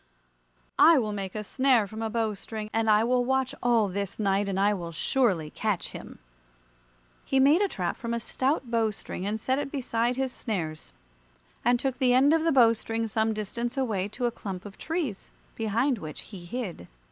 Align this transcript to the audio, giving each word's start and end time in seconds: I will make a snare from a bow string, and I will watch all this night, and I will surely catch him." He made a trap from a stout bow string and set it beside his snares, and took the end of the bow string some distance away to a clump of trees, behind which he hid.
I 0.79 0.97
will 0.97 1.13
make 1.13 1.35
a 1.35 1.43
snare 1.43 1.85
from 1.85 2.01
a 2.01 2.09
bow 2.09 2.33
string, 2.33 2.71
and 2.73 2.89
I 2.89 3.03
will 3.03 3.23
watch 3.23 3.53
all 3.61 3.87
this 3.87 4.17
night, 4.17 4.49
and 4.49 4.59
I 4.59 4.73
will 4.73 4.91
surely 4.91 5.51
catch 5.51 5.89
him." 5.89 6.17
He 7.23 7.39
made 7.39 7.61
a 7.61 7.67
trap 7.67 7.95
from 7.97 8.11
a 8.11 8.19
stout 8.19 8.71
bow 8.71 8.89
string 8.89 9.27
and 9.27 9.39
set 9.39 9.59
it 9.59 9.71
beside 9.71 10.15
his 10.17 10.31
snares, 10.33 10.91
and 11.63 11.79
took 11.79 11.99
the 11.99 12.13
end 12.15 12.33
of 12.33 12.43
the 12.43 12.51
bow 12.51 12.73
string 12.73 13.07
some 13.07 13.31
distance 13.31 13.77
away 13.77 14.07
to 14.07 14.25
a 14.25 14.31
clump 14.31 14.65
of 14.65 14.75
trees, 14.75 15.29
behind 15.55 15.99
which 15.99 16.21
he 16.21 16.45
hid. 16.45 16.87